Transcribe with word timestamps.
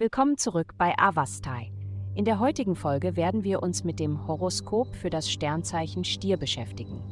Willkommen 0.00 0.38
zurück 0.38 0.72
bei 0.78 0.94
Avastai. 0.96 1.70
In 2.14 2.24
der 2.24 2.40
heutigen 2.40 2.74
Folge 2.74 3.16
werden 3.16 3.44
wir 3.44 3.62
uns 3.62 3.84
mit 3.84 4.00
dem 4.00 4.26
Horoskop 4.26 4.96
für 4.96 5.10
das 5.10 5.30
Sternzeichen 5.30 6.04
Stier 6.04 6.38
beschäftigen. 6.38 7.02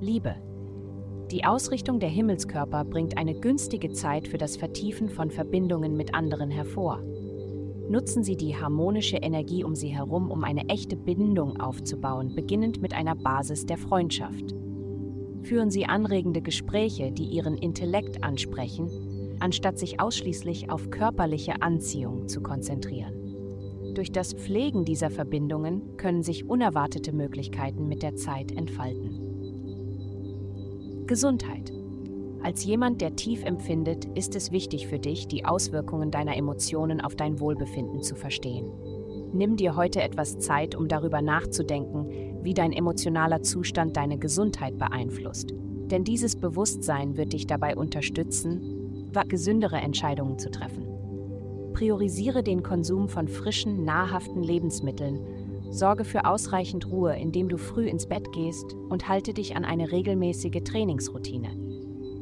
Liebe. 0.00 0.34
Die 1.30 1.44
Ausrichtung 1.44 2.00
der 2.00 2.08
Himmelskörper 2.08 2.84
bringt 2.84 3.16
eine 3.16 3.38
günstige 3.38 3.92
Zeit 3.92 4.26
für 4.26 4.38
das 4.38 4.56
Vertiefen 4.56 5.08
von 5.08 5.30
Verbindungen 5.30 5.96
mit 5.96 6.12
anderen 6.12 6.50
hervor. 6.50 7.00
Nutzen 7.88 8.24
Sie 8.24 8.36
die 8.36 8.56
harmonische 8.56 9.18
Energie 9.18 9.62
um 9.62 9.76
Sie 9.76 9.94
herum, 9.94 10.32
um 10.32 10.42
eine 10.42 10.68
echte 10.68 10.96
Bindung 10.96 11.60
aufzubauen, 11.60 12.34
beginnend 12.34 12.82
mit 12.82 12.92
einer 12.92 13.14
Basis 13.14 13.66
der 13.66 13.78
Freundschaft. 13.78 14.52
Führen 15.44 15.70
Sie 15.70 15.86
anregende 15.86 16.42
Gespräche, 16.42 17.12
die 17.12 17.26
Ihren 17.26 17.56
Intellekt 17.56 18.24
ansprechen 18.24 19.10
anstatt 19.40 19.78
sich 19.78 20.00
ausschließlich 20.00 20.70
auf 20.70 20.90
körperliche 20.90 21.60
Anziehung 21.60 22.28
zu 22.28 22.40
konzentrieren. 22.40 23.14
Durch 23.94 24.12
das 24.12 24.34
Pflegen 24.34 24.84
dieser 24.84 25.10
Verbindungen 25.10 25.96
können 25.96 26.22
sich 26.22 26.48
unerwartete 26.48 27.12
Möglichkeiten 27.12 27.88
mit 27.88 28.02
der 28.02 28.14
Zeit 28.14 28.52
entfalten. 28.52 29.30
Gesundheit. 31.06 31.72
Als 32.42 32.64
jemand, 32.64 33.00
der 33.00 33.16
tief 33.16 33.44
empfindet, 33.44 34.04
ist 34.14 34.36
es 34.36 34.52
wichtig 34.52 34.86
für 34.86 34.98
dich, 34.98 35.26
die 35.26 35.44
Auswirkungen 35.44 36.10
deiner 36.10 36.36
Emotionen 36.36 37.00
auf 37.00 37.16
dein 37.16 37.40
Wohlbefinden 37.40 38.00
zu 38.02 38.14
verstehen. 38.14 38.70
Nimm 39.32 39.56
dir 39.56 39.76
heute 39.76 40.02
etwas 40.02 40.38
Zeit, 40.38 40.74
um 40.74 40.88
darüber 40.88 41.20
nachzudenken, 41.20 42.06
wie 42.42 42.54
dein 42.54 42.72
emotionaler 42.72 43.42
Zustand 43.42 43.96
deine 43.96 44.18
Gesundheit 44.18 44.78
beeinflusst. 44.78 45.52
Denn 45.90 46.04
dieses 46.04 46.36
Bewusstsein 46.36 47.16
wird 47.16 47.32
dich 47.32 47.46
dabei 47.46 47.76
unterstützen, 47.76 48.79
gesündere 49.28 49.76
Entscheidungen 49.76 50.38
zu 50.38 50.50
treffen. 50.50 50.86
Priorisiere 51.72 52.42
den 52.42 52.62
Konsum 52.62 53.08
von 53.08 53.28
frischen, 53.28 53.84
nahrhaften 53.84 54.42
Lebensmitteln, 54.42 55.20
sorge 55.70 56.04
für 56.04 56.24
ausreichend 56.24 56.90
Ruhe, 56.90 57.16
indem 57.16 57.48
du 57.48 57.56
früh 57.56 57.86
ins 57.88 58.06
Bett 58.06 58.32
gehst 58.32 58.74
und 58.88 59.08
halte 59.08 59.32
dich 59.32 59.56
an 59.56 59.64
eine 59.64 59.92
regelmäßige 59.92 60.62
Trainingsroutine. 60.64 61.48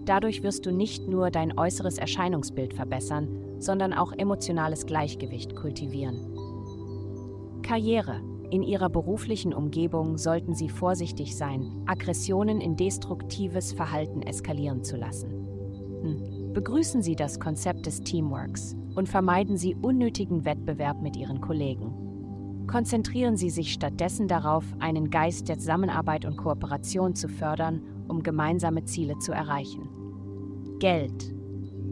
Dadurch 0.04 0.42
wirst 0.42 0.64
du 0.64 0.72
nicht 0.72 1.08
nur 1.08 1.30
dein 1.30 1.58
äußeres 1.58 1.98
Erscheinungsbild 1.98 2.72
verbessern, 2.72 3.28
sondern 3.58 3.92
auch 3.92 4.12
emotionales 4.12 4.86
Gleichgewicht 4.86 5.54
kultivieren. 5.54 6.38
Karriere. 7.62 8.22
In 8.50 8.62
ihrer 8.62 8.88
beruflichen 8.88 9.52
Umgebung 9.52 10.16
sollten 10.16 10.54
Sie 10.54 10.70
vorsichtig 10.70 11.36
sein, 11.36 11.82
Aggressionen 11.84 12.62
in 12.62 12.76
destruktives 12.76 13.72
Verhalten 13.72 14.22
eskalieren 14.22 14.84
zu 14.84 14.96
lassen. 14.96 15.30
Hm. 16.00 16.37
Begrüßen 16.54 17.02
Sie 17.02 17.14
das 17.14 17.38
Konzept 17.38 17.84
des 17.84 18.00
Teamworks 18.00 18.74
und 18.94 19.08
vermeiden 19.08 19.58
Sie 19.58 19.74
unnötigen 19.74 20.46
Wettbewerb 20.46 21.02
mit 21.02 21.14
Ihren 21.14 21.42
Kollegen. 21.42 22.66
Konzentrieren 22.66 23.36
Sie 23.36 23.50
sich 23.50 23.72
stattdessen 23.72 24.28
darauf, 24.28 24.64
einen 24.78 25.10
Geist 25.10 25.48
der 25.48 25.58
Zusammenarbeit 25.58 26.24
und 26.24 26.36
Kooperation 26.36 27.14
zu 27.14 27.28
fördern, 27.28 27.82
um 28.08 28.22
gemeinsame 28.22 28.84
Ziele 28.84 29.18
zu 29.18 29.32
erreichen. 29.32 29.88
Geld. 30.78 31.34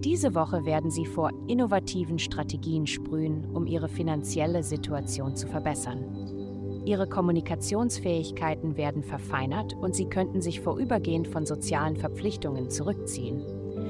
Diese 0.05 0.35
Woche 0.35 0.65
werden 0.65 0.91
Sie 0.91 1.05
vor 1.07 1.31
innovativen 1.49 2.19
Strategien 2.19 2.87
sprühen, 2.87 3.45
um 3.55 3.67
Ihre 3.67 3.89
finanzielle 3.89 4.63
Situation 4.63 5.37
zu 5.37 5.49
verbessern. 5.49 6.83
Ihre 6.87 7.09
Kommunikationsfähigkeiten 7.09 8.77
werden 8.77 9.03
verfeinert 9.03 9.75
und 9.75 9.95
Sie 9.95 10.07
könnten 10.07 10.41
sich 10.41 10.61
vorübergehend 10.61 11.29
von 11.29 11.45
sozialen 11.45 11.97
Verpflichtungen 11.97 12.71
zurückziehen 12.71 13.43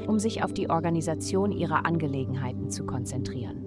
um 0.07 0.19
sich 0.19 0.43
auf 0.43 0.53
die 0.53 0.71
Organisation 0.71 1.53
ihrer 1.53 1.87
Angelegenheiten 1.87 2.71
zu 2.71 2.85
konzentrieren. 2.85 3.63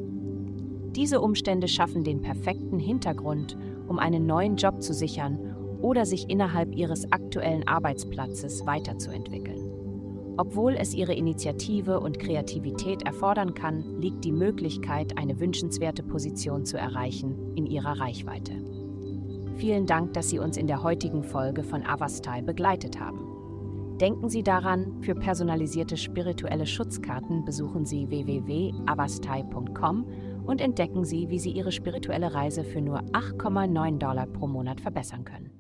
Diese 0.96 1.22
Umstände 1.22 1.68
schaffen 1.68 2.04
den 2.04 2.22
perfekten 2.22 2.80
Hintergrund, 2.80 3.58
um 3.88 4.00
einen 4.00 4.26
neuen 4.26 4.56
Job 4.56 4.82
zu 4.82 4.94
sichern 4.94 5.40
oder 5.82 6.06
sich 6.06 6.30
innerhalb 6.30 6.76
ihres 6.76 7.12
aktuellen 7.12 7.68
Arbeitsplatzes 7.68 8.66
weiterzuentwickeln. 8.66 9.70
Obwohl 10.38 10.76
es 10.76 10.94
ihre 10.94 11.14
Initiative 11.14 12.00
und 12.00 12.18
Kreativität 12.18 13.04
erfordern 13.04 13.54
kann, 13.54 14.00
liegt 14.00 14.24
die 14.24 14.32
Möglichkeit, 14.32 15.18
eine 15.18 15.40
wünschenswerte 15.40 16.02
Position 16.02 16.66
zu 16.66 16.78
erreichen, 16.78 17.54
in 17.56 17.66
ihrer 17.66 18.00
Reichweite. 18.00 18.54
Vielen 19.56 19.86
Dank, 19.86 20.14
dass 20.14 20.30
Sie 20.30 20.40
uns 20.40 20.56
in 20.56 20.68
der 20.68 20.82
heutigen 20.82 21.24
Folge 21.24 21.64
von 21.64 21.86
Avastai 21.86 22.42
begleitet 22.42 23.02
haben. 23.02 23.39
Denken 24.00 24.30
Sie 24.30 24.44
daran, 24.44 25.02
für 25.02 25.14
personalisierte 25.14 25.98
spirituelle 25.98 26.66
Schutzkarten 26.66 27.44
besuchen 27.44 27.86
Sie 27.86 28.10
www.avastai.com 28.10 30.06
und 30.46 30.62
entdecken 30.62 31.04
Sie, 31.04 31.30
wie 31.30 31.40
Sie 31.40 31.52
Ihre 31.52 31.74
spirituelle 31.74 32.34
Reise 32.34 32.64
für 32.64 32.80
nur 32.80 33.02
8,9 33.12 33.98
Dollar 33.98 34.26
pro 34.26 34.48
Monat 34.48 34.80
verbessern 34.80 35.26
können. 35.26 35.59